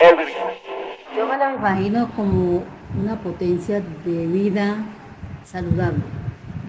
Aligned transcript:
Yo 0.00 1.26
me 1.26 1.36
la 1.36 1.54
imagino 1.54 2.08
como 2.14 2.62
una 3.00 3.20
potencia 3.20 3.82
de 4.04 4.26
vida 4.26 4.76
saludable, 5.44 5.98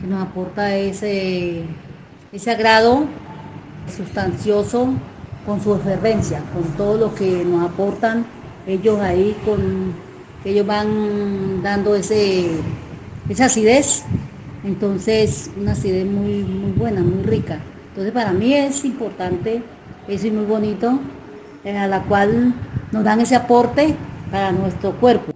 que 0.02 0.08
nos 0.08 0.24
aporta 0.24 0.76
ese, 0.76 1.64
ese 2.32 2.52
agrado 2.52 3.06
sustancioso 3.96 4.90
con 5.46 5.62
su 5.62 5.76
efervencia, 5.76 6.42
con 6.54 6.64
todo 6.76 6.98
lo 6.98 7.14
que 7.14 7.46
nos 7.46 7.70
aportan 7.70 8.26
ellos 8.66 9.00
ahí, 9.00 9.38
con 9.46 9.94
ellos 10.44 10.66
van 10.66 11.62
dando 11.62 11.96
ese, 11.96 12.50
esa 13.30 13.46
acidez, 13.46 14.06
entonces 14.64 15.52
una 15.56 15.74
acidez 15.74 16.08
muy, 16.08 16.44
muy 16.44 16.72
buena, 16.72 17.02
muy 17.02 17.22
rica. 17.22 17.60
Entonces 17.90 18.12
para 18.12 18.32
mí 18.32 18.56
es 18.56 18.84
importante, 18.86 19.62
eso 20.08 20.26
y 20.26 20.32
muy 20.32 20.46
bonito, 20.46 21.00
a 21.64 21.88
la 21.88 22.02
cual 22.04 22.56
nos 22.92 23.04
dan 23.04 23.22
ese 23.22 23.36
aporte 23.36 23.96
para 24.32 24.52
nuestro 24.52 25.00
cuerpo. 25.00 25.32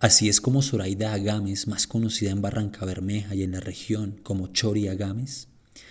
Así 0.00 0.28
es 0.28 0.40
como 0.40 0.62
Zoraida 0.62 1.12
Agames, 1.12 1.66
más 1.66 1.86
conocida 1.86 2.30
en 2.30 2.40
Barranca 2.40 2.84
Bermeja 2.84 3.34
y 3.34 3.42
en 3.42 3.52
la 3.52 3.60
región 3.60 4.20
como 4.22 4.48
Chori 4.48 4.88
Agames, 4.88 5.48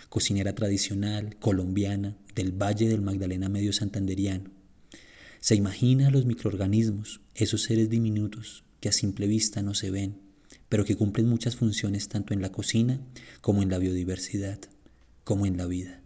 cocinera 0.10 0.56
tradicional 0.56 1.36
colombiana 1.40 2.16
del 2.34 2.52
Valle 2.52 2.88
del 2.88 3.02
Magdalena 3.02 3.50
Medio 3.50 3.74
Santanderiano, 3.74 4.52
se 5.40 5.56
imagina 5.56 6.10
los 6.10 6.26
microorganismos, 6.26 7.22
esos 7.36 7.64
seres 7.64 7.90
diminutos 7.90 8.64
que 8.80 8.90
a 8.90 8.92
simple 8.92 9.28
vista 9.28 9.62
no 9.62 9.74
se 9.74 9.92
ven, 9.92 10.20
pero 10.68 10.84
que 10.84 10.96
cumplen 10.96 11.28
muchas 11.28 11.56
funciones 11.56 12.10
tanto 12.10 12.34
en 12.34 12.42
la 12.42 12.52
cocina 12.52 13.00
como 13.42 13.62
en 13.62 13.70
la 13.70 13.78
biodiversidad, 13.78 14.60
como 15.24 15.46
en 15.46 15.58
la 15.58 15.66
vida. 15.66 16.02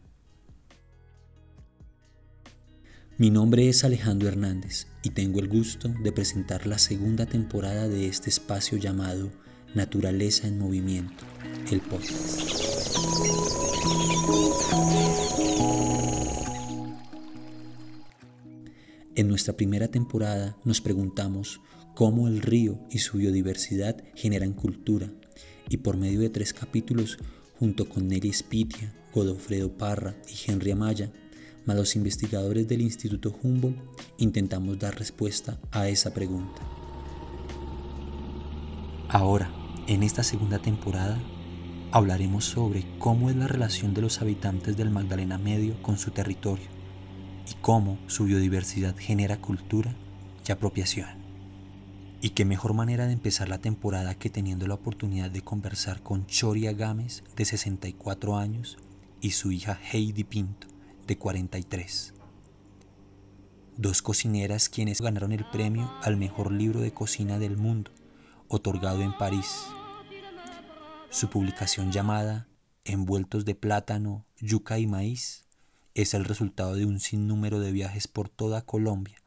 Mi 3.22 3.30
nombre 3.30 3.70
es 3.70 3.84
Alejandro 3.84 4.30
Hernández 4.30 4.88
y 5.04 5.12
tengo 5.12 5.42
el 5.42 5.48
gusto 5.48 5.90
de 5.90 6.12
presentar 6.12 6.66
la 6.66 6.80
segunda 6.80 7.28
temporada 7.28 7.88
de 7.88 8.08
este 8.08 8.32
espacio 8.32 8.80
llamado 8.80 9.30
Naturaleza 9.76 10.48
en 10.48 10.58
Movimiento, 10.58 11.24
el 11.70 11.82
podcast. 11.82 12.42
En 19.14 19.28
nuestra 19.28 19.56
primera 19.56 19.90
temporada 19.90 20.58
nos 20.66 20.82
preguntamos 20.82 21.62
cómo 21.94 22.28
el 22.28 22.42
río 22.42 22.80
y 22.90 22.98
su 22.98 23.20
biodiversidad 23.20 24.04
generan 24.16 24.54
cultura 24.54 25.12
y 25.70 25.78
por 25.78 25.96
medio 25.96 26.22
de 26.22 26.32
tres 26.32 26.54
capítulos, 26.54 27.20
junto 27.60 27.88
con 27.88 28.08
Nelly 28.08 28.34
Spitia, 28.34 28.96
Godofredo 29.14 29.78
Parra 29.78 30.16
y 30.28 30.52
Henry 30.52 30.72
Amaya, 30.72 31.12
más 31.66 31.76
los 31.76 31.96
investigadores 31.96 32.68
del 32.68 32.82
Instituto 32.82 33.36
Humboldt 33.42 33.78
intentamos 34.18 34.80
dar 34.80 34.98
respuesta 34.98 35.60
a 35.72 35.88
esa 35.88 36.14
pregunta. 36.14 36.62
Ahora, 39.10 39.52
en 39.88 40.04
esta 40.04 40.24
segunda 40.24 40.60
temporada, 40.60 41.20
hablaremos 41.92 42.46
sobre 42.46 42.86
cómo 42.98 43.30
es 43.30 43.36
la 43.36 43.48
relación 43.48 43.94
de 43.94 44.02
los 44.02 44.22
habitantes 44.22 44.78
del 44.78 44.90
Magdalena 44.90 45.38
Medio 45.38 45.82
con 45.82 45.98
su 45.98 46.12
territorio 46.12 46.68
y 47.50 47.56
cómo 47.62 47.98
su 48.08 48.26
biodiversidad 48.26 48.96
genera 48.98 49.42
cultura 49.42 49.94
y 50.48 50.52
apropiación. 50.52 51.10
Y 52.22 52.30
qué 52.30 52.46
mejor 52.46 52.74
manera 52.74 53.08
de 53.08 53.14
empezar 53.14 53.50
la 53.50 53.58
temporada 53.58 54.16
que 54.16 54.30
teniendo 54.30 54.68
la 54.68 54.76
oportunidad 54.76 55.32
de 55.32 55.42
conversar 55.42 56.02
con 56.02 56.28
Choria 56.28 56.72
Gámez, 56.72 57.24
de 57.36 57.46
64 57.46 58.38
años, 58.38 58.78
y 59.22 59.32
su 59.32 59.52
hija 59.52 59.80
Heidi 59.92 60.24
Pinto, 60.24 60.68
de 61.08 61.18
43. 61.18 62.14
Dos 63.78 64.02
cocineras 64.02 64.70
quienes 64.70 65.02
ganaron 65.02 65.32
el 65.32 65.46
premio 65.50 65.92
al 66.02 66.18
mejor 66.18 66.52
libro 66.52 66.82
de 66.82 66.94
cocina 66.94 67.40
del 67.40 67.58
mundo, 67.58 67.92
otorgado 68.48 69.02
en 69.02 69.18
París. 69.18 69.66
Su 71.10 71.30
publicación 71.30 71.92
llamada 71.92 72.48
Envueltos 72.84 73.46
de 73.46 73.56
plátano, 73.56 74.26
yuca 74.40 74.80
y 74.80 74.88
maíz 74.88 75.46
es 75.94 76.14
el 76.14 76.26
resultado 76.26 76.76
de 76.76 76.86
un 76.86 77.00
sinnúmero 77.00 77.60
de 77.60 77.72
viajes 77.72 78.08
por 78.08 78.30
toda 78.30 78.62
Colombia, 78.62 79.18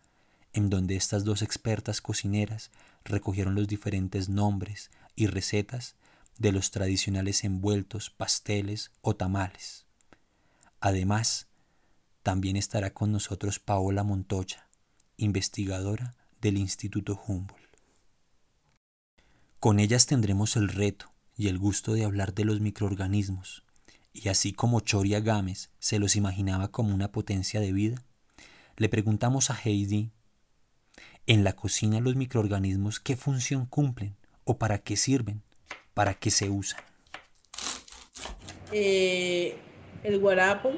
en 0.52 0.70
donde 0.70 0.96
estas 0.96 1.24
dos 1.24 1.42
expertas 1.42 2.00
cocineras 2.00 2.70
recogieron 3.04 3.54
los 3.54 3.68
diferentes 3.68 4.28
nombres 4.28 4.90
y 5.14 5.26
recetas 5.26 5.96
de 6.38 6.52
los 6.52 6.70
tradicionales 6.70 7.44
envueltos, 7.44 8.10
pasteles 8.10 8.90
o 9.02 9.14
tamales. 9.14 9.86
Además, 10.80 11.48
también 12.24 12.56
estará 12.56 12.94
con 12.94 13.12
nosotros 13.12 13.60
Paola 13.60 14.02
Montoya, 14.02 14.66
investigadora 15.18 16.16
del 16.40 16.56
Instituto 16.56 17.20
Humboldt. 17.26 17.62
Con 19.60 19.78
ellas 19.78 20.06
tendremos 20.06 20.56
el 20.56 20.68
reto 20.68 21.12
y 21.36 21.48
el 21.48 21.58
gusto 21.58 21.92
de 21.92 22.04
hablar 22.04 22.32
de 22.32 22.46
los 22.46 22.60
microorganismos, 22.60 23.62
y 24.14 24.30
así 24.30 24.54
como 24.54 24.80
Choria 24.80 25.20
Gámez 25.20 25.70
se 25.78 25.98
los 25.98 26.16
imaginaba 26.16 26.68
como 26.68 26.94
una 26.94 27.12
potencia 27.12 27.60
de 27.60 27.72
vida, 27.74 28.02
le 28.78 28.88
preguntamos 28.88 29.50
a 29.50 29.60
Heidi, 29.62 30.10
¿en 31.26 31.44
la 31.44 31.52
cocina 31.52 32.00
los 32.00 32.16
microorganismos 32.16 33.00
qué 33.00 33.16
función 33.16 33.66
cumplen 33.66 34.16
o 34.44 34.56
para 34.56 34.78
qué 34.78 34.96
sirven, 34.96 35.42
para 35.92 36.14
qué 36.14 36.30
se 36.30 36.48
usan? 36.48 36.80
Eh, 38.72 39.58
el 40.02 40.18
guarapo 40.20 40.72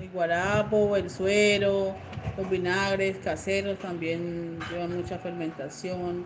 el 0.00 0.10
guarapo, 0.10 0.96
el 0.96 1.10
suero, 1.10 1.94
los 2.36 2.50
vinagres 2.50 3.18
caseros 3.18 3.78
también 3.78 4.58
llevan 4.70 4.96
mucha 4.96 5.18
fermentación. 5.18 6.24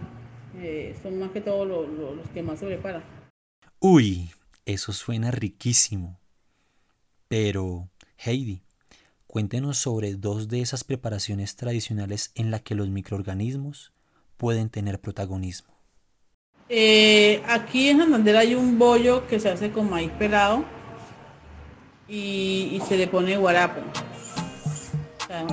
Eh, 0.59 0.95
son 1.03 1.19
más 1.19 1.31
que 1.31 1.41
todo 1.41 1.65
los 1.65 2.29
que 2.35 2.43
más 2.43 2.59
se 2.59 2.67
preparan. 2.67 3.03
Uy, 3.81 4.31
eso 4.67 4.93
suena 4.93 5.31
riquísimo. 5.31 6.21
Pero, 7.29 7.89
Heidi, 8.19 8.63
cuéntenos 9.27 9.79
sobre 9.79 10.15
dos 10.15 10.49
de 10.49 10.61
esas 10.61 10.85
preparaciones 10.85 11.57
tradicionales 11.57 12.31
en 12.35 12.51
las 12.51 12.61
que 12.61 12.75
los 12.75 12.91
microorganismos 12.91 13.93
pueden 14.37 14.69
tener 14.69 15.01
protagonismo. 15.01 15.73
Eh, 16.69 17.43
aquí 17.49 17.89
en 17.89 17.99
Santander 17.99 18.37
hay 18.37 18.55
un 18.55 18.79
bollo 18.79 19.27
que 19.27 19.41
se 19.41 19.49
hace 19.49 19.73
con 19.73 19.89
maíz 19.91 20.11
pelado 20.13 20.65
y, 22.13 22.83
se 22.87 22.97
le 22.97 23.07
pone 23.07 23.37
guarapo. 23.37 23.81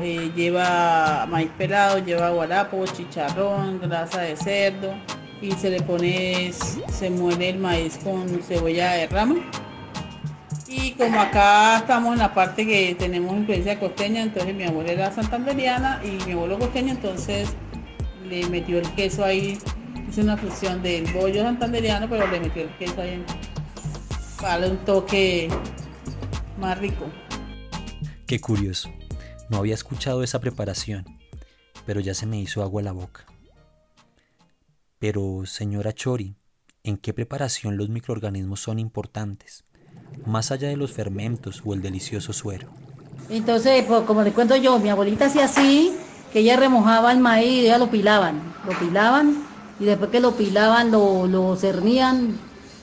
Eh, 0.04 0.32
lleva 0.36 1.26
maíz 1.28 1.50
pelado, 1.58 2.00
lleva 2.00 2.32
guarapo, 2.32 2.86
chicharrón, 2.86 3.80
grasa 3.80 4.22
de 4.22 4.36
cerdo 4.36 4.94
y 5.42 5.54
se 5.54 5.70
le 5.70 5.82
pone, 5.82 6.52
se 6.52 7.10
muele 7.10 7.50
el 7.50 7.60
maíz 7.60 7.98
con 8.04 8.28
cebolla 8.44 8.92
de 8.92 9.08
rama. 9.08 9.36
Y 10.68 10.92
como 10.92 11.20
acá 11.20 11.78
estamos 11.78 12.14
en 12.14 12.20
la 12.20 12.34
parte 12.34 12.68
que 12.68 12.94
tenemos 13.00 13.36
influencia 13.36 13.80
costeña, 13.80 14.22
entonces 14.22 14.54
mi 14.54 14.66
abuela 14.66 14.92
era 14.92 15.12
santanderiana 15.12 16.02
y 16.04 16.24
mi 16.26 16.34
abuelo 16.34 16.60
costeño, 16.60 16.92
entonces 16.92 17.50
le 18.28 18.46
metió 18.50 18.80
el 18.80 18.92
queso 18.92 19.24
ahí, 19.24 19.58
hizo 20.10 20.22
una 20.22 20.38
fusión 20.38 20.84
del 20.84 21.12
bollo 21.14 21.42
santanderiano, 21.42 22.08
pero 22.10 22.28
le 22.28 22.40
metió 22.42 22.64
el 22.64 22.70
queso 22.78 23.02
ahí 23.02 23.24
para 24.42 24.68
un 24.68 24.78
toque 24.80 25.50
más 26.60 26.78
rico. 26.78 27.06
Qué 28.28 28.40
curioso. 28.40 28.90
No 29.50 29.58
había 29.58 29.74
escuchado 29.74 30.22
esa 30.22 30.40
preparación, 30.40 31.06
pero 31.86 32.00
ya 32.00 32.14
se 32.14 32.26
me 32.26 32.40
hizo 32.40 32.62
agua 32.62 32.84
la 32.84 32.92
boca. 32.92 33.26
Pero, 35.00 35.46
señora 35.46 35.94
Chori, 35.94 36.36
¿en 36.84 36.98
qué 36.98 37.14
preparación 37.14 37.78
los 37.78 37.90
microorganismos 37.90 38.60
son 38.60 38.78
importantes? 38.78 39.64
Más 40.26 40.52
allá 40.52 40.68
de 40.68 40.78
los 40.78 40.92
fermentos 40.92 41.62
o 41.66 41.74
el 41.74 41.82
delicioso 41.82 42.34
suero. 42.34 42.70
Entonces, 43.30 43.86
pues, 43.88 44.02
como 44.04 44.24
le 44.24 44.32
cuento 44.32 44.56
yo, 44.56 44.78
mi 44.80 44.90
abuelita 44.90 45.28
hacía 45.28 45.46
así, 45.46 45.96
que 46.34 46.40
ella 46.40 46.58
remojaba 46.58 47.12
el 47.12 47.20
maíz 47.20 47.52
y 47.52 47.60
ella 47.62 47.78
lo 47.78 47.90
pilaban. 47.90 48.42
Lo 48.68 48.78
pilaban 48.78 49.44
y 49.80 49.86
después 49.86 50.12
que 50.12 50.20
lo 50.20 50.36
pilaban 50.36 50.92
lo, 50.92 51.28
lo 51.28 51.56
cernían. 51.56 52.38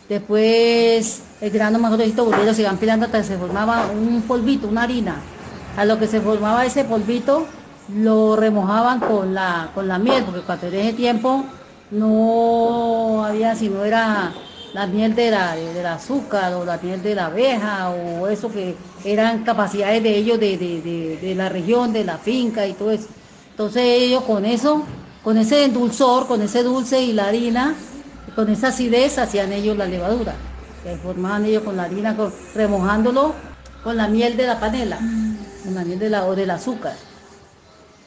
Después 0.08 1.22
el 1.40 1.50
grano 1.50 1.78
más 1.78 1.92
gruesito 1.92 2.24
volviendo, 2.24 2.54
se 2.54 2.62
iban 2.62 2.78
pilando 2.78 3.06
hasta 3.06 3.18
que 3.18 3.24
se 3.24 3.36
formaba 3.36 3.86
un 3.88 4.22
polvito, 4.22 4.68
una 4.68 4.82
harina. 4.82 5.16
A 5.76 5.84
lo 5.84 5.98
que 5.98 6.06
se 6.06 6.20
formaba 6.20 6.64
ese 6.64 6.84
polvito, 6.84 7.46
lo 7.94 8.36
remojaban 8.36 9.00
con 9.00 9.34
la, 9.34 9.70
con 9.74 9.88
la 9.88 9.98
miel, 9.98 10.24
porque 10.24 10.40
cuando 10.40 10.68
en 10.68 10.74
ese 10.74 10.92
tiempo 10.94 11.44
no 11.90 13.24
había, 13.24 13.54
si 13.54 13.68
no 13.68 13.84
era 13.84 14.32
la 14.72 14.86
miel 14.86 15.14
de 15.14 15.30
la, 15.30 15.54
del 15.56 15.86
azúcar 15.86 16.52
o 16.54 16.64
la 16.64 16.78
miel 16.78 17.02
de 17.02 17.14
la 17.14 17.26
abeja 17.26 17.90
o 17.90 18.28
eso 18.28 18.50
que 18.50 18.74
eran 19.04 19.44
capacidades 19.44 20.02
de 20.02 20.16
ellos 20.16 20.38
de, 20.38 20.58
de, 20.58 21.34
la 21.34 21.48
región, 21.48 21.92
de 21.92 22.04
la 22.04 22.18
finca 22.18 22.66
y 22.66 22.74
todo 22.74 22.90
eso. 22.90 23.08
Entonces 23.50 23.82
ellos 23.84 24.24
con 24.24 24.44
eso, 24.44 24.82
con 25.22 25.38
ese 25.38 25.68
dulzor, 25.68 26.26
con 26.26 26.42
ese 26.42 26.62
dulce 26.62 27.02
y 27.02 27.12
la 27.12 27.28
harina, 27.28 27.74
con 28.36 28.50
esa 28.50 28.68
acidez 28.68 29.18
hacían 29.18 29.50
ellos 29.52 29.76
la 29.76 29.86
levadura 29.86 30.34
que 30.84 30.94
formaban 30.98 31.46
ellos 31.46 31.64
con 31.64 31.76
la 31.76 31.84
harina, 31.84 32.16
remojándolo 32.54 33.34
con 33.82 33.96
la 33.96 34.06
miel 34.08 34.36
de 34.36 34.46
la 34.46 34.60
panela, 34.60 34.98
con 35.64 35.74
la 35.74 35.84
miel 35.84 35.98
de 35.98 36.10
la, 36.10 36.26
o 36.26 36.36
del 36.36 36.50
azúcar. 36.50 36.94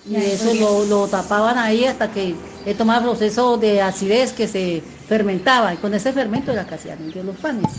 Y 0.07 0.15
eso 0.15 0.53
lo, 0.53 0.85
lo, 0.85 1.07
tapaban 1.07 1.57
ahí 1.57 1.83
hasta 1.83 2.11
que 2.11 2.35
él 2.65 2.77
tomaba 2.77 2.99
el 2.99 3.05
proceso 3.05 3.57
de 3.57 3.81
acidez 3.81 4.31
que 4.31 4.47
se 4.47 4.81
fermentaba. 5.07 5.73
Y 5.73 5.77
con 5.77 5.93
ese 5.93 6.13
fermento 6.13 6.51
era 6.51 6.65
que 6.65 6.75
hacían 6.75 7.11
los 7.25 7.35
panes. 7.37 7.69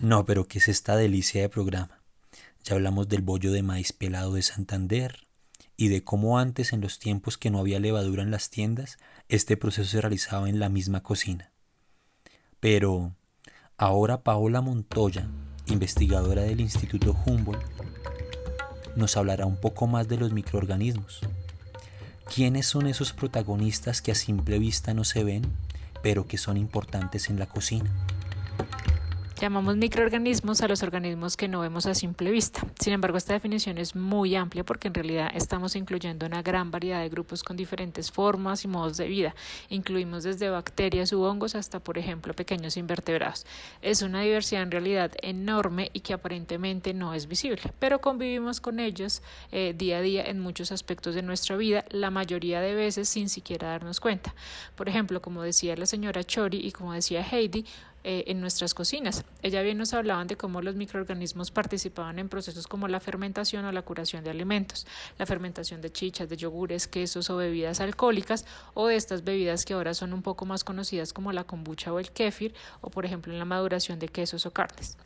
No, 0.00 0.24
pero 0.24 0.46
¿qué 0.46 0.58
es 0.58 0.68
esta 0.68 0.96
delicia 0.96 1.42
de 1.42 1.48
programa? 1.48 2.00
Ya 2.62 2.74
hablamos 2.76 3.08
del 3.08 3.22
bollo 3.22 3.50
de 3.52 3.62
maíz 3.62 3.92
pelado 3.92 4.34
de 4.34 4.42
Santander 4.42 5.26
y 5.76 5.88
de 5.88 6.04
cómo 6.04 6.38
antes, 6.38 6.72
en 6.72 6.80
los 6.80 6.98
tiempos 6.98 7.36
que 7.36 7.50
no 7.50 7.58
había 7.58 7.80
levadura 7.80 8.22
en 8.22 8.30
las 8.30 8.50
tiendas, 8.50 8.98
este 9.30 9.56
proceso 9.56 9.88
se 9.88 10.00
realizaba 10.00 10.48
en 10.48 10.58
la 10.58 10.68
misma 10.68 11.02
cocina. 11.02 11.52
Pero 12.58 13.14
ahora 13.76 14.22
Paola 14.22 14.60
Montoya, 14.60 15.28
investigadora 15.66 16.42
del 16.42 16.60
Instituto 16.60 17.16
Humboldt, 17.24 17.62
nos 18.96 19.16
hablará 19.16 19.46
un 19.46 19.56
poco 19.56 19.86
más 19.86 20.08
de 20.08 20.16
los 20.16 20.32
microorganismos. 20.32 21.20
¿Quiénes 22.32 22.66
son 22.66 22.88
esos 22.88 23.12
protagonistas 23.12 24.02
que 24.02 24.10
a 24.10 24.16
simple 24.16 24.58
vista 24.58 24.94
no 24.94 25.04
se 25.04 25.22
ven, 25.22 25.42
pero 26.02 26.26
que 26.26 26.36
son 26.36 26.56
importantes 26.56 27.30
en 27.30 27.38
la 27.38 27.46
cocina? 27.46 27.90
Llamamos 29.40 29.74
microorganismos 29.78 30.60
a 30.60 30.68
los 30.68 30.82
organismos 30.82 31.38
que 31.38 31.48
no 31.48 31.60
vemos 31.60 31.86
a 31.86 31.94
simple 31.94 32.30
vista. 32.30 32.60
Sin 32.78 32.92
embargo, 32.92 33.16
esta 33.16 33.32
definición 33.32 33.78
es 33.78 33.96
muy 33.96 34.36
amplia 34.36 34.64
porque 34.64 34.88
en 34.88 34.92
realidad 34.92 35.30
estamos 35.34 35.76
incluyendo 35.76 36.26
una 36.26 36.42
gran 36.42 36.70
variedad 36.70 37.00
de 37.00 37.08
grupos 37.08 37.42
con 37.42 37.56
diferentes 37.56 38.12
formas 38.12 38.64
y 38.64 38.68
modos 38.68 38.98
de 38.98 39.08
vida. 39.08 39.34
Incluimos 39.70 40.24
desde 40.24 40.50
bacterias 40.50 41.14
u 41.14 41.22
hongos 41.22 41.54
hasta, 41.54 41.80
por 41.80 41.96
ejemplo, 41.96 42.34
pequeños 42.34 42.76
invertebrados. 42.76 43.46
Es 43.80 44.02
una 44.02 44.20
diversidad 44.20 44.60
en 44.60 44.72
realidad 44.72 45.12
enorme 45.22 45.88
y 45.94 46.00
que 46.00 46.12
aparentemente 46.12 46.92
no 46.92 47.14
es 47.14 47.26
visible, 47.26 47.62
pero 47.78 48.02
convivimos 48.02 48.60
con 48.60 48.78
ellos 48.78 49.22
eh, 49.52 49.74
día 49.74 49.96
a 49.96 50.02
día 50.02 50.22
en 50.22 50.38
muchos 50.38 50.70
aspectos 50.70 51.14
de 51.14 51.22
nuestra 51.22 51.56
vida, 51.56 51.86
la 51.88 52.10
mayoría 52.10 52.60
de 52.60 52.74
veces 52.74 53.08
sin 53.08 53.30
siquiera 53.30 53.68
darnos 53.68 54.00
cuenta. 54.00 54.34
Por 54.76 54.90
ejemplo, 54.90 55.22
como 55.22 55.40
decía 55.40 55.76
la 55.76 55.86
señora 55.86 56.24
Chori 56.24 56.58
y 56.58 56.72
como 56.72 56.92
decía 56.92 57.22
Heidi, 57.22 57.64
eh, 58.04 58.24
en 58.28 58.40
nuestras 58.40 58.74
cocinas. 58.74 59.24
Ella 59.42 59.62
bien 59.62 59.78
nos 59.78 59.92
hablaban 59.92 60.26
de 60.26 60.36
cómo 60.36 60.62
los 60.62 60.74
microorganismos 60.74 61.50
participaban 61.50 62.18
en 62.18 62.28
procesos 62.28 62.66
como 62.66 62.88
la 62.88 63.00
fermentación 63.00 63.64
o 63.64 63.72
la 63.72 63.82
curación 63.82 64.24
de 64.24 64.30
alimentos, 64.30 64.86
la 65.18 65.26
fermentación 65.26 65.80
de 65.80 65.92
chichas, 65.92 66.28
de 66.28 66.36
yogures, 66.36 66.88
quesos 66.88 67.30
o 67.30 67.36
bebidas 67.36 67.80
alcohólicas 67.80 68.46
o 68.74 68.86
de 68.86 68.96
estas 68.96 69.24
bebidas 69.24 69.64
que 69.64 69.74
ahora 69.74 69.94
son 69.94 70.12
un 70.12 70.22
poco 70.22 70.46
más 70.46 70.64
conocidas 70.64 71.12
como 71.12 71.32
la 71.32 71.44
kombucha 71.44 71.92
o 71.92 71.98
el 71.98 72.10
kéfir 72.10 72.54
o 72.80 72.90
por 72.90 73.04
ejemplo 73.04 73.32
en 73.32 73.38
la 73.38 73.44
maduración 73.44 73.98
de 73.98 74.08
quesos 74.08 74.46
o 74.46 74.52
carnes. 74.52 74.96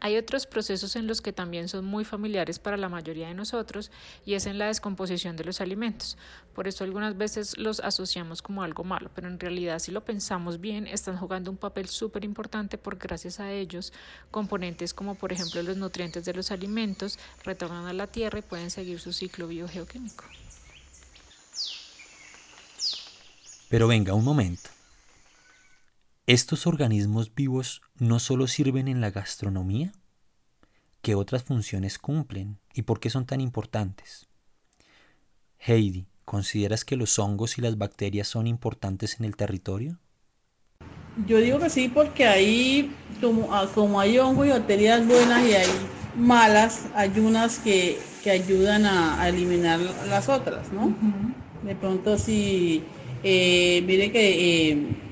Hay 0.00 0.16
otros 0.16 0.46
procesos 0.46 0.96
en 0.96 1.06
los 1.06 1.20
que 1.20 1.32
también 1.32 1.68
son 1.68 1.84
muy 1.84 2.04
familiares 2.04 2.58
para 2.58 2.76
la 2.76 2.88
mayoría 2.88 3.28
de 3.28 3.34
nosotros 3.34 3.90
y 4.24 4.34
es 4.34 4.46
en 4.46 4.58
la 4.58 4.66
descomposición 4.66 5.36
de 5.36 5.44
los 5.44 5.60
alimentos. 5.60 6.18
Por 6.54 6.68
eso 6.68 6.84
algunas 6.84 7.16
veces 7.16 7.56
los 7.58 7.80
asociamos 7.80 8.42
como 8.42 8.62
algo 8.62 8.84
malo, 8.84 9.10
pero 9.14 9.28
en 9.28 9.40
realidad 9.40 9.78
si 9.78 9.92
lo 9.92 10.04
pensamos 10.04 10.60
bien 10.60 10.86
están 10.86 11.16
jugando 11.16 11.50
un 11.50 11.56
papel 11.56 11.88
súper 11.88 12.24
importante 12.24 12.78
porque 12.78 13.08
gracias 13.08 13.40
a 13.40 13.52
ellos 13.52 13.92
componentes 14.30 14.92
como 14.92 15.14
por 15.14 15.32
ejemplo 15.32 15.62
los 15.62 15.76
nutrientes 15.76 16.24
de 16.24 16.34
los 16.34 16.50
alimentos 16.50 17.18
retornan 17.44 17.86
a 17.86 17.92
la 17.92 18.06
tierra 18.06 18.38
y 18.38 18.42
pueden 18.42 18.70
seguir 18.70 19.00
su 19.00 19.12
ciclo 19.12 19.48
biogeoquímico. 19.48 20.24
Pero 23.68 23.88
venga 23.88 24.14
un 24.14 24.24
momento. 24.24 24.75
¿Estos 26.28 26.66
organismos 26.66 27.32
vivos 27.32 27.82
no 28.00 28.18
solo 28.18 28.48
sirven 28.48 28.88
en 28.88 29.00
la 29.00 29.12
gastronomía? 29.12 29.92
¿Qué 31.00 31.14
otras 31.14 31.44
funciones 31.44 32.00
cumplen 32.00 32.58
y 32.74 32.82
por 32.82 32.98
qué 32.98 33.10
son 33.10 33.26
tan 33.26 33.40
importantes? 33.40 34.26
Heidi, 35.60 36.08
¿consideras 36.24 36.84
que 36.84 36.96
los 36.96 37.20
hongos 37.20 37.58
y 37.58 37.60
las 37.60 37.78
bacterias 37.78 38.26
son 38.26 38.48
importantes 38.48 39.20
en 39.20 39.24
el 39.24 39.36
territorio? 39.36 40.00
Yo 41.28 41.38
digo 41.38 41.60
que 41.60 41.70
sí 41.70 41.88
porque 41.88 42.26
ahí, 42.26 42.92
como, 43.20 43.54
ah, 43.54 43.68
como 43.72 44.00
hay 44.00 44.18
hongos 44.18 44.48
y 44.48 44.50
bacterias 44.50 45.06
buenas 45.06 45.48
y 45.48 45.54
hay 45.54 45.68
malas, 46.16 46.88
hay 46.96 47.16
unas 47.20 47.60
que, 47.60 48.00
ayudan 48.28 48.84
a, 48.84 49.28
eliminar 49.28 49.78
las 50.08 50.28
otras, 50.28 50.72
¿no? 50.72 50.92
De 51.62 51.76
pronto 51.76 52.18
si, 52.18 52.82
eh, 53.22 53.80
mire 53.86 54.10
que... 54.10 54.70
Eh, 54.72 55.05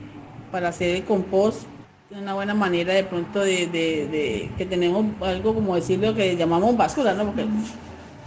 para 0.54 0.68
hacer 0.68 0.94
el 0.94 1.04
compost 1.04 1.64
una 2.12 2.32
buena 2.32 2.54
manera 2.54 2.94
de 2.94 3.02
pronto 3.02 3.40
de, 3.40 4.48
que 4.56 4.66
tenemos 4.66 5.04
algo 5.20 5.52
como 5.52 5.74
decirlo 5.74 6.14
que 6.14 6.36
llamamos 6.36 6.76
basura, 6.76 7.12
¿no? 7.12 7.26
Porque, 7.26 7.44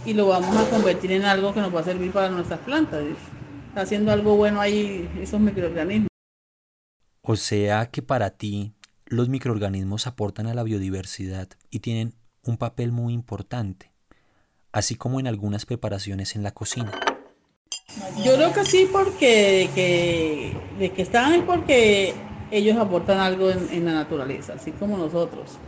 y 0.04 0.12
lo 0.12 0.26
vamos 0.26 0.54
a 0.54 0.68
convertir 0.68 1.12
en 1.12 1.24
algo 1.24 1.54
que 1.54 1.62
nos 1.62 1.74
va 1.74 1.80
a 1.80 1.84
servir 1.84 2.12
para 2.12 2.28
nuestras 2.28 2.60
plantas. 2.60 3.02
Está 3.68 3.80
haciendo 3.80 4.12
algo 4.12 4.36
bueno 4.36 4.60
ahí 4.60 5.08
esos 5.18 5.40
microorganismos. 5.40 6.08
O 7.22 7.34
sea 7.36 7.86
que 7.86 8.02
para 8.02 8.28
ti 8.28 8.74
los 9.06 9.30
microorganismos 9.30 10.06
aportan 10.06 10.48
a 10.48 10.54
la 10.54 10.64
biodiversidad 10.64 11.48
y 11.70 11.78
tienen 11.78 12.12
un 12.42 12.58
papel 12.58 12.92
muy 12.92 13.14
importante, 13.14 13.90
así 14.70 14.96
como 14.96 15.18
en 15.18 15.28
algunas 15.28 15.64
preparaciones 15.64 16.36
en 16.36 16.42
la 16.42 16.50
cocina. 16.50 16.92
Yo 18.24 18.34
creo 18.34 18.52
que 18.52 18.64
sí, 18.64 18.88
porque 18.90 19.70
que, 19.74 20.52
de 20.78 20.90
que 20.90 21.02
están 21.02 21.34
es 21.34 21.42
porque 21.42 22.14
ellos 22.50 22.76
aportan 22.76 23.18
algo 23.18 23.50
en, 23.50 23.84
la 23.84 23.92
naturaleza, 23.92 24.54
así 24.54 24.72
como 24.72 24.96
nosotros. 24.96 25.58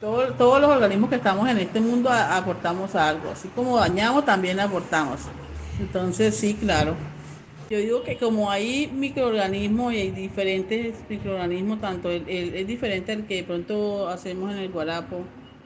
todos 0.00 0.60
los 0.60 0.70
organismos 0.70 1.10
que 1.10 1.16
estamos 1.16 1.48
en 1.48 1.58
este 1.58 1.80
mundo 1.80 2.10
aportamos 2.10 2.94
algo, 2.94 3.30
así 3.30 3.48
como 3.48 3.78
dañamos 3.78 4.24
también 4.24 4.60
aportamos. 4.60 5.22
Entonces 5.80 6.36
sí, 6.36 6.54
claro. 6.54 6.94
Yo 7.68 7.78
digo 7.78 8.02
que 8.04 8.16
como 8.16 8.50
hay 8.50 8.86
microorganismos 8.94 9.92
y 9.92 9.96
hay 9.96 10.10
diferentes 10.12 10.94
microorganismos, 11.08 11.80
tanto 11.80 12.10
el, 12.10 12.28
es 12.28 12.66
diferente 12.66 13.12
el 13.12 13.26
que 13.26 13.36
de 13.36 13.42
pronto 13.42 14.08
hacemos 14.08 14.52
en 14.52 14.58
el 14.58 14.70
guarapo 14.70 15.22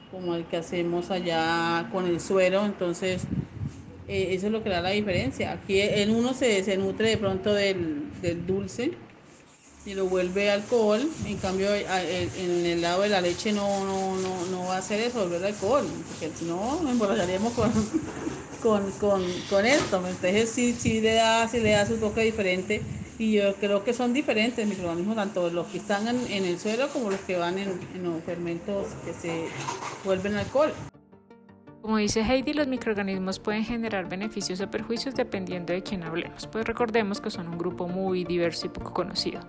como 0.09 0.35
el 0.35 0.45
que 0.45 0.57
hacemos 0.57 1.11
allá 1.11 1.87
con 1.91 2.07
el 2.07 2.19
suero, 2.19 2.65
entonces 2.65 3.27
eh, 4.11 4.35
eso 4.35 4.47
es 4.47 4.51
lo 4.51 4.61
que 4.61 4.69
da 4.69 4.81
la 4.81 4.89
diferencia. 4.89 5.53
Aquí 5.53 5.79
en 5.79 6.13
uno 6.13 6.33
se, 6.33 6.61
se 6.65 6.75
nutre 6.75 7.11
de 7.11 7.17
pronto 7.17 7.53
del, 7.53 8.03
dulce 8.45 8.91
y 9.85 9.93
lo 9.93 10.05
vuelve 10.07 10.51
alcohol, 10.51 11.09
en 11.25 11.37
cambio 11.37 11.73
en 11.73 12.65
el 12.65 12.81
lado 12.81 13.03
de 13.03 13.09
la 13.09 13.21
leche 13.21 13.53
no, 13.53 13.85
no, 13.85 14.17
no, 14.51 14.65
va 14.65 14.77
a 14.77 14.81
ser 14.81 14.99
eso, 14.99 15.21
volver 15.21 15.45
alcohol, 15.45 15.87
porque 16.09 16.29
si 16.37 16.43
no 16.43 16.81
nos 16.81 16.91
emborracharíamos 16.91 17.53
con, 17.53 17.71
con, 18.61 18.91
con, 18.99 19.23
con, 19.49 19.65
esto. 19.65 20.05
Entonces 20.05 20.49
sí, 20.49 20.75
sí, 20.77 20.99
le 20.99 21.13
da, 21.13 21.47
sí 21.47 21.61
le 21.61 21.71
da 21.71 21.87
su 21.87 21.95
toque 21.95 22.21
diferente 22.21 22.81
y 23.17 23.31
yo 23.31 23.55
creo 23.55 23.85
que 23.85 23.93
son 23.93 24.11
diferentes 24.11 24.67
microorganismos, 24.67 25.15
tanto 25.15 25.49
los 25.49 25.67
que 25.67 25.77
están 25.77 26.09
en, 26.09 26.45
el 26.45 26.59
suelo 26.59 26.89
como 26.89 27.09
los 27.09 27.21
que 27.21 27.37
van 27.37 27.57
en, 27.57 27.69
en 27.95 28.03
los 28.03 28.21
fermentos 28.23 28.87
que 29.05 29.13
se 29.13 29.45
vuelven 30.03 30.35
alcohol. 30.35 30.73
Como 31.81 31.97
dice 31.97 32.21
Heidi, 32.21 32.53
los 32.53 32.67
microorganismos 32.67 33.39
pueden 33.39 33.65
generar 33.65 34.07
beneficios 34.07 34.61
o 34.61 34.69
perjuicios 34.69 35.15
dependiendo 35.15 35.73
de 35.73 35.81
quién 35.81 36.03
hablemos, 36.03 36.45
pues 36.45 36.63
recordemos 36.63 37.19
que 37.19 37.31
son 37.31 37.47
un 37.47 37.57
grupo 37.57 37.87
muy 37.87 38.23
diverso 38.23 38.67
y 38.67 38.69
poco 38.69 38.93
conocido. 38.93 39.39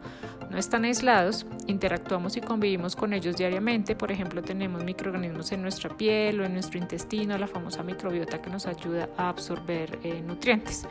No 0.50 0.56
están 0.56 0.84
aislados, 0.84 1.44
interactuamos 1.66 2.38
y 2.38 2.40
convivimos 2.40 2.96
con 2.96 3.12
ellos 3.12 3.36
diariamente, 3.36 3.94
por 3.94 4.10
ejemplo 4.10 4.40
tenemos 4.40 4.82
microorganismos 4.82 5.52
en 5.52 5.60
nuestra 5.60 5.94
piel 5.94 6.40
o 6.40 6.44
en 6.44 6.54
nuestro 6.54 6.78
intestino, 6.78 7.36
la 7.36 7.48
famosa 7.48 7.82
microbiota 7.82 8.40
que 8.40 8.48
nos 8.48 8.66
ayuda 8.66 9.10
a 9.18 9.28
absorber 9.28 9.98
eh, 10.02 10.22
nutrientes. 10.22 10.86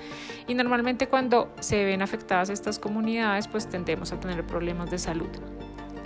Y 0.48 0.54
normalmente 0.54 1.08
cuando 1.08 1.56
se 1.60 1.84
ven 1.84 2.04
afectadas 2.04 2.52
estas 2.52 2.78
comunidades 2.78 3.48
pues 3.48 3.68
tendemos 3.68 4.12
a 4.12 4.20
tener 4.20 4.46
problemas 4.46 4.92
de 4.92 5.00
salud. 5.00 5.30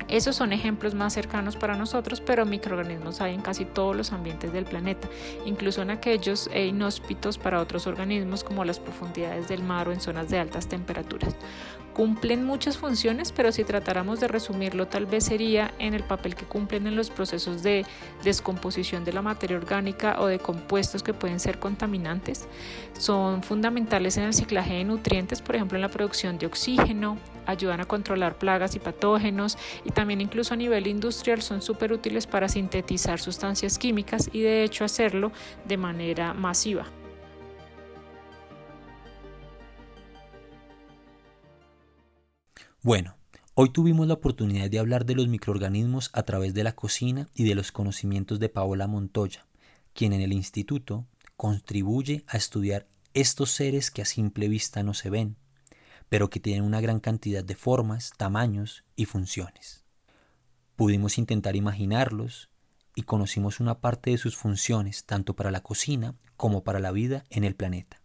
Esos 0.08 0.36
son 0.36 0.54
ejemplos 0.54 0.94
más 0.94 1.14
cercanos 1.14 1.56
para 1.56 1.76
nosotros, 1.76 2.22
pero 2.22 2.46
microorganismos 2.46 3.22
hay 3.22 3.34
en 3.34 3.42
casi 3.42 3.66
todos 3.66 3.96
los 3.96 4.12
ambientes 4.12 4.54
del 4.54 4.66
planeta, 4.66 5.08
incluso 5.46 5.82
en 5.82 5.90
aquellos 5.90 6.50
e 6.54 6.66
inhóspitos 6.68 7.38
para 7.38 7.60
otros 7.60 7.88
organismos 7.88 8.44
como 8.44 8.66
las 8.66 8.80
profundidades 8.80 9.48
del 9.48 9.64
mar 9.64 9.88
o 9.88 9.94
en 9.94 10.02
zonas 10.02 10.30
de 10.30 10.40
altas 10.40 10.68
temperaturas 10.68 11.36
cumplen 11.96 12.44
muchas 12.44 12.78
funciones, 12.78 13.32
pero 13.32 13.54
si 13.54 13.64
tratáramos 13.64 14.20
de 14.20 14.28
resumirlo, 14.28 14.88
tal 14.88 15.06
vez 15.06 15.24
sería 15.24 15.74
en 15.80 15.94
el 15.94 16.04
papel 16.04 16.36
que 16.36 16.44
cumplen 16.46 16.88
en 16.88 16.98
los 16.98 17.10
procesos 17.10 17.64
de 17.64 17.86
descomposición 18.22 19.06
de 19.06 19.14
la 19.14 19.22
materia 19.22 19.56
orgánica 19.56 20.18
o 20.20 20.28
de 20.28 20.38
compuestos 20.38 21.04
que 21.04 21.14
pueden 21.14 21.40
ser 21.40 21.58
contaminantes. 21.58 22.48
Son 23.00 23.44
fundamentales 23.44 24.18
en 24.18 24.26
el 24.26 24.34
ciclaje 24.34 24.74
de 24.74 24.84
nutrientes, 24.84 25.42
por 25.42 25.56
ejemplo, 25.56 25.78
en 25.78 25.84
la 25.84 25.90
producción 25.90 26.38
de 26.38 26.48
oxígeno, 26.48 27.18
ayudan 27.46 27.80
a 27.80 27.86
controlar 27.86 28.38
plagas 28.38 28.76
y 28.76 28.80
patógenos 28.80 29.58
y 29.86 29.92
también 29.92 30.20
incluso 30.20 30.54
a 30.54 30.58
nivel 30.58 30.88
industrial 30.88 31.42
son 31.42 31.62
súper 31.62 31.94
útiles 31.94 32.28
para 32.28 32.50
sintetizar 32.50 33.22
sustancias 33.22 33.78
químicas 33.78 34.30
y 34.34 34.42
de 34.42 34.64
hecho 34.64 34.84
hacerlo 34.84 35.32
de 35.64 35.78
manera 35.78 36.34
masiva. 36.34 36.88
Bueno, 42.86 43.18
hoy 43.56 43.72
tuvimos 43.72 44.06
la 44.06 44.14
oportunidad 44.14 44.70
de 44.70 44.78
hablar 44.78 45.08
de 45.08 45.16
los 45.16 45.28
microorganismos 45.28 46.12
a 46.14 46.22
través 46.22 46.54
de 46.54 46.64
la 46.64 46.76
cocina 46.76 47.28
y 47.34 47.44
de 47.44 47.56
los 47.56 47.72
conocimientos 47.72 48.40
de 48.40 48.48
Paola 48.48 48.86
Montoya, 48.86 49.48
quien 49.96 50.14
en 50.14 50.22
el 50.22 50.32
instituto 50.32 51.08
contribuye 51.36 52.24
a 52.28 52.38
estudiar 52.38 52.86
estos 53.16 53.50
seres 53.50 53.90
que 53.90 54.04
a 54.04 54.06
simple 54.06 54.48
vista 54.50 54.84
no 54.84 54.94
se 54.94 55.10
ven, 55.10 55.36
pero 56.10 56.30
que 56.30 56.40
tienen 56.40 56.64
una 56.64 56.80
gran 56.80 57.00
cantidad 57.00 57.44
de 57.44 57.56
formas, 57.56 58.14
tamaños 58.18 58.84
y 58.96 59.06
funciones. 59.06 59.84
Pudimos 60.76 61.18
intentar 61.18 61.56
imaginarlos 61.56 62.52
y 62.94 63.02
conocimos 63.02 63.60
una 63.60 63.80
parte 63.82 64.12
de 64.12 64.20
sus 64.20 64.38
funciones 64.38 65.06
tanto 65.06 65.36
para 65.36 65.50
la 65.50 65.64
cocina 65.64 66.14
como 66.38 66.64
para 66.64 66.80
la 66.80 66.92
vida 66.92 67.24
en 67.32 67.46
el 67.46 67.56
planeta. 67.56 68.04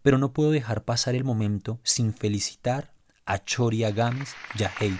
Pero 0.00 0.16
no 0.16 0.32
puedo 0.32 0.50
dejar 0.50 0.86
pasar 0.86 1.14
el 1.14 1.24
momento 1.24 1.78
sin 1.82 2.14
felicitar 2.14 2.96
a 3.28 3.44
Chori 3.44 3.84
Agames 3.84 4.34
y 4.58 4.64
a 4.64 4.72
Heidi 4.80 4.98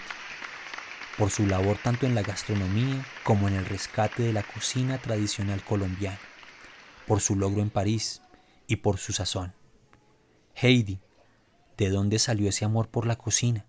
por 1.17 1.31
su 1.31 1.45
labor 1.45 1.77
tanto 1.83 2.05
en 2.05 2.15
la 2.15 2.21
gastronomía 2.21 3.03
como 3.25 3.49
en 3.49 3.55
el 3.55 3.65
rescate 3.65 4.23
de 4.23 4.31
la 4.31 4.43
cocina 4.43 4.99
tradicional 4.99 5.61
colombiana, 5.61 6.17
por 7.05 7.19
su 7.19 7.35
logro 7.35 7.61
en 7.61 7.69
París 7.69 8.21
y 8.67 8.77
por 8.77 8.99
su 8.99 9.11
sazón. 9.11 9.53
Heidi, 10.55 10.99
¿de 11.75 11.89
dónde 11.89 12.19
salió 12.19 12.47
ese 12.47 12.63
amor 12.63 12.87
por 12.87 13.05
la 13.05 13.17
cocina? 13.17 13.65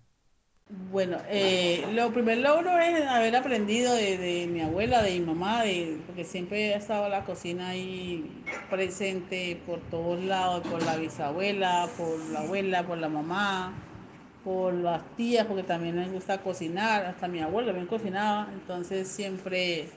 Bueno, 0.91 1.17
eh, 1.27 1.85
lo 1.91 2.13
primer 2.13 2.37
logro 2.37 2.77
es 2.79 3.05
haber 3.05 3.35
aprendido 3.35 3.93
de, 3.95 4.47
mi 4.49 4.61
abuela, 4.61 5.01
de 5.01 5.19
mi 5.19 5.25
mamá, 5.25 5.63
de, 5.63 5.99
porque 6.07 6.23
siempre 6.23 6.73
ha 6.73 6.77
estado 6.77 7.09
la 7.09 7.25
cocina 7.25 7.69
ahí 7.69 8.43
presente 8.69 9.61
por 9.65 9.81
todos 9.89 10.23
lados, 10.23 10.65
por 10.65 10.81
la 10.83 10.95
bisabuela, 10.95 11.89
por 11.97 12.17
la 12.29 12.39
abuela, 12.39 12.87
por 12.87 12.97
la 12.97 13.09
mamá, 13.09 13.73
por 14.43 14.73
las 14.73 15.03
tías, 15.15 15.45
porque 15.45 15.63
también 15.63 15.97
les 15.97 16.11
gusta 16.11 16.39
cocinar, 16.39 17.05
hasta 17.05 17.27
mi 17.27 17.39
abuela 17.39 17.67
también 17.67 17.87
cocinaba, 17.87 18.49
entonces 18.53 19.07
siempre, 19.07 19.89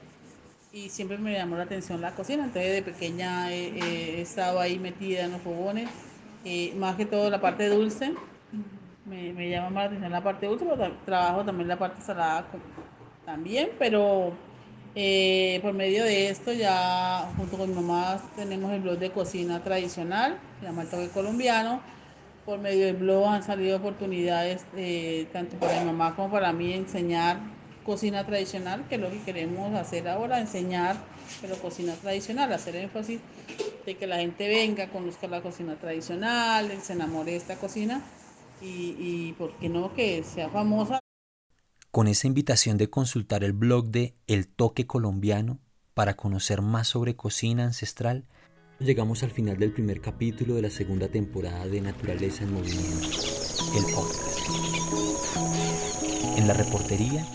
y 0.73 0.89
siempre 0.91 1.17
me 1.19 1.33
llamó 1.33 1.57
la 1.57 1.65
atención 1.65 2.01
la 2.01 2.15
cocina, 2.15 2.45
entonces 2.45 2.73
de 2.73 2.83
pequeña 2.83 3.53
he, 3.53 4.21
estado 4.21 4.61
ahí 4.61 4.79
metida 4.79 5.25
en 5.25 5.33
los 5.33 5.41
fogones, 5.43 5.89
eh, 6.45 6.75
más 6.77 6.97
que 6.97 7.07
todo 7.07 7.31
la 7.31 7.41
parte 7.41 7.69
dulce 7.69 8.13
me, 9.07 9.51
llama 9.51 9.71
más 9.71 9.75
la 9.75 9.85
atención 9.85 10.13
la 10.13 10.23
parte 10.23 10.47
dulce, 10.47 10.65
pero 10.65 10.93
trabajo 11.05 11.45
también 11.45 11.69
la 11.69 11.79
parte 11.79 12.03
salada 12.03 12.47
también, 13.25 13.71
pero 13.79 14.33
eh, 14.95 15.59
por 15.63 15.73
medio 15.75 16.05
de 16.05 16.29
esto 16.29 16.53
ya 16.53 17.31
junto 17.37 17.59
con 17.59 17.69
mi 17.69 17.75
mamá 17.75 18.21
tenemos 18.37 18.73
el 18.73 18.81
blog 18.81 18.99
de 18.99 19.11
cocina 19.11 19.63
tradicional, 19.63 20.39
se 20.61 20.67
llama 20.67 20.83
el 20.83 20.89
toque 20.89 21.09
colombiano. 21.09 21.81
Por 22.45 22.59
medio 22.59 22.87
del 22.87 22.97
blog 22.97 23.27
han 23.27 23.43
salido 23.43 23.79
oportunidades 23.79 24.67
eh, 24.77 25.27
tanto 25.33 25.57
para 25.57 25.81
mi 25.81 25.87
mamá 25.87 26.15
como 26.15 26.31
para 26.31 26.53
mí 26.53 26.73
enseñar 26.75 27.39
cocina 27.85 28.25
tradicional, 28.27 28.87
que 28.89 28.97
es 28.97 29.01
lo 29.01 29.11
que 29.11 29.23
queremos 29.23 29.75
hacer 29.75 30.09
ahora, 30.09 30.41
enseñar, 30.41 30.97
pero 31.41 31.57
cocina 31.57 31.95
tradicional, 31.95 32.53
hacer 32.53 32.77
énfasis 32.77 33.21
de 33.87 33.97
que 33.97 34.07
la 34.07 34.17
gente 34.17 34.49
venga, 34.49 34.89
conozca 34.89 35.27
la 35.27 35.43
cocina 35.43 35.77
tradicional, 35.77 36.71
se 36.83 36.95
enamore 36.95 37.33
de 37.33 37.37
esta 37.37 37.57
cocina 37.57 38.03
y, 38.61 38.97
y 38.99 39.35
por 39.39 39.53
qué 39.59 39.69
no 39.69 39.95
que 39.95 40.23
sea 40.25 40.49
famosa. 40.49 41.01
Con 41.91 42.09
esa 42.09 42.27
invitación 42.27 42.77
de 42.77 42.91
consultar 42.91 43.45
el 43.45 43.53
blog 43.53 43.87
de 43.87 44.15
El 44.27 44.49
Toque 44.49 44.87
Colombiano 44.87 45.61
para 45.95 46.15
conocer 46.15 46.61
más 46.61 46.89
sobre 46.89 47.15
cocina 47.15 47.65
ancestral, 47.65 48.25
llegamos 48.81 49.23
al 49.23 49.31
final 49.31 49.59
del 49.59 49.73
primer 49.73 50.01
capítulo 50.01 50.55
de 50.55 50.63
la 50.63 50.71
segunda 50.71 51.09
temporada 51.09 51.67
de 51.67 51.81
Naturaleza 51.81 52.45
en 52.45 52.55
Movimiento, 52.55 53.09
el 53.77 53.85
podcast. 53.95 54.39
En 56.37 56.49
la 56.49 56.55
reportería 56.55 57.27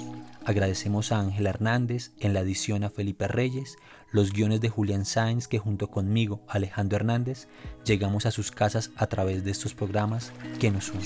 agradecemos 0.46 1.12
a 1.12 1.19
Ángela 1.19 1.51
Hernández, 1.51 2.12
en 2.19 2.34
la 2.34 2.41
edición 2.41 2.84
a 2.84 2.89
Felipe 2.89 3.27
Reyes, 3.27 3.77
los 4.12 4.34
guiones 4.34 4.62
de 4.62 4.69
Julián 4.69 5.05
Sáenz 5.05 5.48
que 5.48 5.60
junto 5.60 5.89
conmigo, 5.89 6.41
Alejandro 6.48 6.98
Hernández, 6.98 7.48
llegamos 7.86 8.25
a 8.25 8.31
sus 8.31 8.51
casas 8.51 8.91
a 8.96 9.08
través 9.08 9.43
de 9.43 9.51
estos 9.51 9.74
programas 9.75 10.31
que 10.60 10.72
nos 10.72 10.89
unen. 10.89 11.05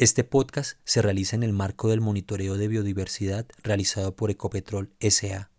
Este 0.00 0.22
podcast 0.22 0.78
se 0.84 1.02
realiza 1.02 1.34
en 1.34 1.42
el 1.42 1.52
marco 1.52 1.88
del 1.88 2.00
monitoreo 2.00 2.56
de 2.56 2.68
biodiversidad 2.68 3.46
realizado 3.64 4.14
por 4.14 4.30
Ecopetrol 4.30 4.92
SA 5.00 5.50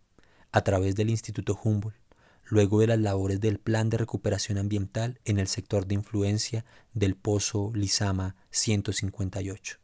a 0.54 0.64
través 0.64 0.96
del 0.96 1.10
Instituto 1.10 1.60
Humboldt, 1.62 1.98
luego 2.46 2.80
de 2.80 2.88
las 2.88 3.00
labores 3.00 3.42
del 3.42 3.60
Plan 3.60 3.90
de 3.90 3.98
Recuperación 3.98 4.58
Ambiental 4.58 5.20
en 5.26 5.40
el 5.40 5.50
sector 5.50 5.88
de 5.88 5.96
influencia 5.96 6.64
del 6.94 7.18
Pozo 7.18 7.74
Lizama 7.76 8.38
158. 8.52 9.78